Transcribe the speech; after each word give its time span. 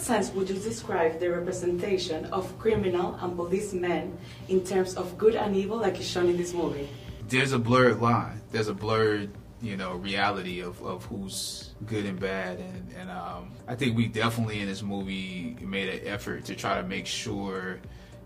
sense 0.00 0.30
would 0.32 0.48
you 0.48 0.56
describe 0.56 1.20
the 1.20 1.30
representation 1.30 2.24
of 2.26 2.58
criminal 2.58 3.18
and 3.20 3.36
policemen 3.36 4.16
in 4.48 4.64
terms 4.64 4.94
of 4.96 5.16
good 5.18 5.34
and 5.34 5.54
evil, 5.54 5.78
like 5.78 5.98
is 5.98 6.08
shown 6.08 6.28
in 6.28 6.36
this 6.36 6.52
movie? 6.52 6.88
There's 7.28 7.52
a 7.52 7.58
blurred 7.58 8.00
line. 8.00 8.40
There's 8.50 8.68
a 8.68 8.74
blurred, 8.74 9.30
you 9.62 9.76
know, 9.76 9.94
reality 9.94 10.60
of, 10.60 10.82
of 10.82 11.04
who's 11.04 11.74
good 11.86 12.04
and 12.04 12.18
bad, 12.18 12.58
and 12.58 12.92
and 12.98 13.10
um, 13.10 13.52
I 13.68 13.74
think 13.76 13.96
we 13.96 14.06
definitely 14.06 14.60
in 14.60 14.66
this 14.66 14.82
movie 14.82 15.56
made 15.60 15.88
an 15.88 16.06
effort 16.06 16.44
to 16.46 16.54
try 16.54 16.80
to 16.80 16.86
make 16.86 17.06
sure 17.06 17.80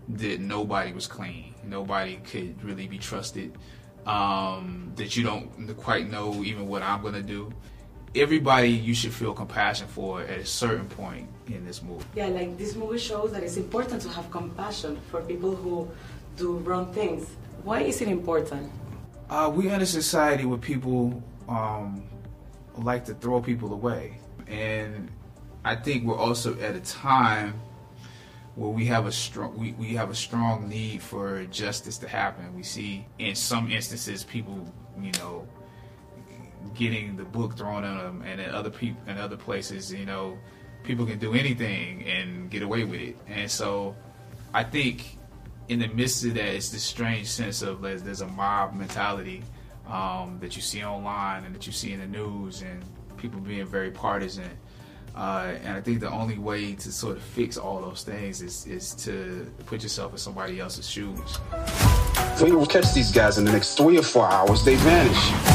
that 0.09 0.39
nobody 0.39 0.93
was 0.93 1.07
clean, 1.07 1.53
nobody 1.63 2.17
could 2.17 2.63
really 2.63 2.87
be 2.87 2.97
trusted, 2.97 3.57
um, 4.05 4.91
that 4.95 5.15
you 5.15 5.23
don't 5.23 5.49
quite 5.77 6.09
know 6.09 6.43
even 6.43 6.67
what 6.67 6.81
I'm 6.81 7.01
gonna 7.01 7.21
do 7.21 7.51
everybody 8.15 8.69
you 8.69 8.93
should 8.93 9.13
feel 9.13 9.33
compassion 9.33 9.87
for 9.87 10.21
at 10.21 10.39
a 10.39 10.45
certain 10.45 10.87
point 10.87 11.27
in 11.47 11.65
this 11.65 11.81
movie. 11.81 12.05
Yeah, 12.15 12.27
like 12.27 12.57
this 12.57 12.75
movie 12.75 12.97
shows 12.97 13.31
that 13.33 13.43
it's 13.43 13.57
important 13.57 14.01
to 14.03 14.09
have 14.09 14.29
compassion 14.31 14.99
for 15.11 15.21
people 15.21 15.55
who 15.55 15.89
do 16.37 16.57
wrong 16.59 16.93
things. 16.93 17.27
Why 17.63 17.81
is 17.81 18.01
it 18.01 18.07
important? 18.07 18.71
Uh, 19.29 19.51
we're 19.53 19.73
in 19.73 19.81
a 19.81 19.85
society 19.85 20.45
where 20.45 20.57
people 20.57 21.23
um, 21.49 22.03
like 22.77 23.05
to 23.05 23.13
throw 23.15 23.41
people 23.41 23.73
away, 23.73 24.19
and 24.47 25.09
I 25.63 25.75
think 25.75 26.05
we're 26.05 26.17
also 26.17 26.59
at 26.59 26.75
a 26.75 26.81
time 26.81 27.59
where 28.55 28.69
we 28.69 28.85
have 28.85 29.05
a 29.05 29.11
strong 29.11 29.57
we, 29.57 29.73
we 29.73 29.95
have 29.95 30.09
a 30.09 30.15
strong 30.15 30.69
need 30.69 31.01
for 31.01 31.43
justice 31.45 31.97
to 31.99 32.07
happen. 32.07 32.55
We 32.55 32.63
see 32.63 33.05
in 33.19 33.35
some 33.35 33.71
instances 33.71 34.23
people, 34.23 34.71
you 35.01 35.11
know, 35.13 35.47
getting 36.73 37.15
the 37.15 37.23
book 37.23 37.57
thrown 37.57 37.83
at 37.83 38.01
them, 38.03 38.21
and 38.23 38.41
other 38.41 38.69
people 38.69 39.01
in 39.07 39.17
other 39.17 39.37
places, 39.37 39.93
you 39.93 40.05
know, 40.05 40.37
people 40.83 41.05
can 41.05 41.19
do 41.19 41.33
anything 41.33 42.03
and 42.05 42.49
get 42.49 42.61
away 42.61 42.83
with 42.83 42.99
it. 42.99 43.17
And 43.27 43.49
so, 43.49 43.95
I 44.53 44.63
think 44.63 45.17
in 45.67 45.79
the 45.79 45.87
midst 45.87 46.23
of 46.25 46.33
that, 46.35 46.55
it's 46.55 46.69
this 46.69 46.83
strange 46.83 47.27
sense 47.27 47.61
of 47.61 47.81
there's, 47.81 48.03
there's 48.03 48.21
a 48.21 48.27
mob 48.27 48.73
mentality 48.73 49.43
um, 49.87 50.37
that 50.41 50.55
you 50.55 50.61
see 50.61 50.83
online 50.83 51.43
and 51.45 51.55
that 51.55 51.65
you 51.65 51.73
see 51.73 51.93
in 51.93 51.99
the 51.99 52.07
news, 52.07 52.61
and 52.61 52.83
people 53.17 53.39
being 53.39 53.65
very 53.65 53.91
partisan. 53.91 54.49
Uh, 55.15 55.53
and 55.63 55.77
I 55.77 55.81
think 55.81 56.01
the 56.01 56.11
only 56.11 56.37
way 56.37 56.73
to 56.73 56.91
sort 56.91 57.15
of 57.15 57.23
fix 57.23 57.57
all 57.57 57.79
those 57.81 58.03
things 58.03 58.41
is, 58.41 58.67
is 58.67 58.93
to 59.05 59.49
put 59.65 59.81
yourself 59.81 60.11
in 60.11 60.17
somebody 60.17 60.59
else's 60.59 60.89
shoes. 60.89 61.39
We 62.41 62.51
will 62.51 62.65
catch 62.65 62.93
these 62.93 63.13
guys 63.13 63.37
in 63.37 63.45
the 63.45 63.51
next 63.53 63.77
three 63.77 63.97
or 63.97 64.03
four 64.03 64.29
hours. 64.29 64.65
They 64.65 64.75
vanish. 64.75 65.54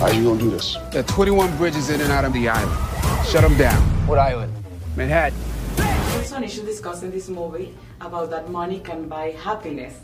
How 0.00 0.06
are 0.06 0.14
you 0.14 0.24
gonna 0.24 0.40
do 0.40 0.50
this? 0.50 0.78
There 0.92 1.00
are 1.00 1.08
21 1.08 1.58
bridges 1.58 1.90
in 1.90 2.00
and 2.00 2.10
out 2.10 2.24
of 2.24 2.32
the 2.32 2.48
island. 2.48 3.26
Shut 3.26 3.42
them 3.42 3.54
down. 3.58 3.82
What 4.06 4.18
island? 4.18 4.50
Manhattan. 4.96 5.38
There's 5.76 6.32
an 6.32 6.42
issue 6.42 6.64
discussed 6.64 7.02
in 7.02 7.10
this 7.10 7.28
movie 7.28 7.76
about 8.00 8.30
that 8.30 8.48
money 8.48 8.80
can 8.80 9.08
buy 9.08 9.32
happiness. 9.32 10.00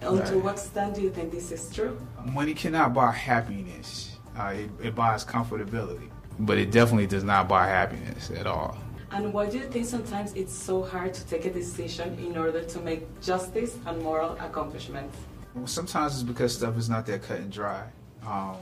And 0.00 0.20
right. 0.20 0.28
to 0.28 0.38
what 0.38 0.54
extent 0.54 0.94
do 0.94 1.02
you 1.02 1.10
think 1.10 1.30
this 1.30 1.52
is 1.52 1.70
true? 1.70 2.00
Money 2.24 2.54
cannot 2.54 2.94
buy 2.94 3.12
happiness. 3.12 4.16
Uh, 4.34 4.54
it, 4.56 4.70
it 4.82 4.94
buys 4.94 5.26
comfortability, 5.26 6.08
but 6.38 6.56
it 6.56 6.70
definitely 6.70 7.06
does 7.06 7.22
not 7.22 7.48
buy 7.48 7.66
happiness 7.66 8.30
at 8.30 8.46
all. 8.46 8.78
And 9.10 9.34
why 9.34 9.50
do 9.50 9.58
you 9.58 9.64
think 9.64 9.84
sometimes 9.84 10.32
it's 10.32 10.54
so 10.54 10.82
hard 10.82 11.12
to 11.12 11.26
take 11.26 11.44
a 11.44 11.52
decision 11.52 12.18
in 12.18 12.38
order 12.38 12.62
to 12.62 12.80
make 12.80 13.20
justice 13.20 13.76
and 13.84 14.02
moral 14.02 14.38
accomplishments? 14.40 15.18
Well, 15.54 15.66
sometimes 15.66 16.14
it's 16.14 16.22
because 16.22 16.54
stuff 16.54 16.78
is 16.78 16.88
not 16.88 17.04
that 17.04 17.24
cut 17.24 17.40
and 17.40 17.52
dry. 17.52 17.84
Um, 18.26 18.56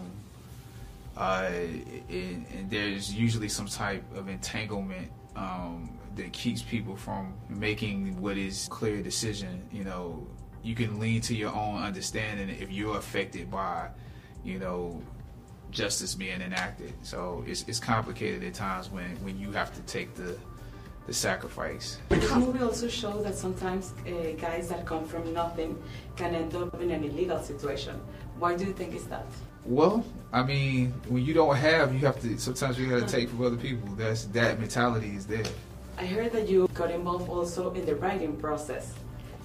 uh, 1.17 1.51
and, 2.09 2.47
and, 2.55 2.71
there's 2.71 3.15
usually 3.15 3.49
some 3.49 3.67
type 3.67 4.05
of 4.15 4.29
entanglement 4.29 5.11
um, 5.35 5.99
that 6.15 6.33
keeps 6.33 6.63
people 6.63 6.95
from 6.95 7.35
making 7.49 8.21
what 8.21 8.37
is 8.37 8.69
clear 8.71 9.03
decision. 9.03 9.67
You 9.73 9.85
know, 9.85 10.27
you 10.63 10.75
can 10.75 10.99
lean 10.99 11.23
to 11.23 11.35
your 11.35 11.55
own 11.55 11.83
understanding 11.83 12.51
if 12.51 12.71
you're 12.71 12.99
affected 12.99 13.51
by, 13.51 13.89
you 14.45 14.59
know, 14.59 15.03
justice 15.71 16.15
being 16.15 16.43
enacted. 16.43 16.93
So 17.03 17.45
it's, 17.47 17.65
it's 17.67 17.81
complicated 17.81 18.45
at 18.45 18.55
times 18.55 18.91
when, 18.91 19.17
when 19.25 19.39
you 19.39 19.53
have 19.53 19.75
to 19.75 19.81
take 19.83 20.15
the 20.15 20.37
the 21.07 21.13
sacrifice. 21.13 21.99
The 22.09 22.37
movie 22.37 22.63
also 22.65 22.89
shows 22.89 23.23
that 23.25 23.37
sometimes 23.37 23.95
uh, 24.07 24.33
guys 24.41 24.69
that 24.69 24.85
come 24.85 25.07
from 25.07 25.33
nothing 25.33 25.81
can 26.17 26.35
end 26.35 26.55
up 26.55 26.81
in 26.81 26.91
an 26.91 27.05
illegal 27.05 27.41
situation. 27.41 28.01
Why 28.39 28.55
do 28.55 28.65
you 28.65 28.73
think 28.73 28.95
it's 28.95 29.05
that? 29.05 29.27
Well, 29.65 30.05
I 30.33 30.43
mean, 30.43 30.93
when 31.09 31.25
you 31.25 31.35
don't 31.35 31.57
have, 31.57 31.95
you 31.95 32.01
have 32.01 32.21
to. 32.21 32.39
Sometimes 32.39 32.79
you 32.79 32.89
got 32.89 33.07
to 33.07 33.13
take 33.13 33.31
from 33.31 33.45
other 33.45 33.57
people. 33.57 33.89
That's 33.95 34.25
that 34.27 34.61
mentality 34.61 35.17
is 35.17 35.27
there. 35.27 35.45
I 35.99 36.05
heard 36.05 36.33
that 36.33 36.49
you 36.49 36.69
got 36.75 36.91
involved 36.91 37.29
also 37.31 37.73
in 37.73 37.87
the 37.87 37.97
writing 37.97 38.37
process. 38.37 38.93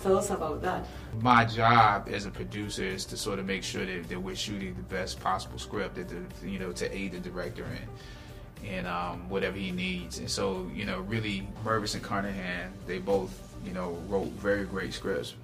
Tell 0.04 0.18
us 0.18 0.30
about 0.30 0.62
that. 0.64 0.86
My 1.22 1.46
job 1.46 2.10
as 2.12 2.26
a 2.26 2.32
producer 2.32 2.84
is 2.84 3.06
to 3.06 3.18
sort 3.18 3.40
of 3.40 3.46
make 3.46 3.64
sure 3.64 3.86
that, 3.86 4.10
that 4.10 4.20
we're 4.20 4.36
shooting 4.36 4.74
the 4.74 4.84
best 4.84 5.20
possible 5.20 5.60
script, 5.60 5.96
that 5.96 6.10
the, 6.10 6.50
you 6.50 6.60
know, 6.60 6.72
to 6.74 6.96
aid 6.96 7.14
the 7.14 7.20
director 7.20 7.66
in, 7.66 8.68
and 8.68 8.88
um, 8.88 9.30
whatever 9.30 9.58
he 9.58 9.72
needs. 9.72 10.18
And 10.18 10.30
so, 10.30 10.70
you 10.74 10.86
know, 10.86 11.02
really, 11.02 11.48
Mervis 11.64 11.94
and 11.94 12.04
Carnahan, 12.04 12.74
they 12.88 12.98
both, 12.98 13.56
you 13.64 13.74
know, 13.74 13.92
wrote 14.10 14.30
very 14.32 14.66
great 14.66 14.94
scripts 14.94 15.36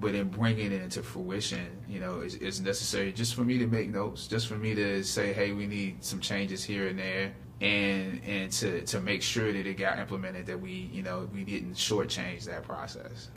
but 0.00 0.14
in 0.14 0.28
bringing 0.28 0.72
it 0.72 0.82
into 0.82 1.02
fruition, 1.02 1.66
you 1.88 2.00
know, 2.00 2.20
is, 2.20 2.36
is 2.36 2.60
necessary 2.60 3.12
just 3.12 3.34
for 3.34 3.42
me 3.42 3.58
to 3.58 3.66
make 3.66 3.90
notes, 3.90 4.26
just 4.26 4.46
for 4.46 4.56
me 4.56 4.74
to 4.74 5.02
say, 5.02 5.32
hey, 5.32 5.52
we 5.52 5.66
need 5.66 6.02
some 6.04 6.20
changes 6.20 6.64
here 6.64 6.88
and 6.88 6.98
there, 6.98 7.32
and 7.60 8.20
and 8.24 8.52
to 8.52 8.82
to 8.82 9.00
make 9.00 9.22
sure 9.22 9.52
that 9.52 9.66
it 9.66 9.74
got 9.74 9.98
implemented, 9.98 10.46
that 10.46 10.60
we, 10.60 10.90
you 10.92 11.02
know, 11.02 11.28
we 11.32 11.44
didn't 11.44 11.74
shortchange 11.74 12.44
that 12.44 12.62
process. 12.62 13.28